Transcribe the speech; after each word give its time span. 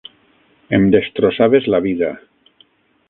Em 0.77 0.87
destrossaves 0.95 1.69
la 1.75 1.81
vida. 1.87 2.11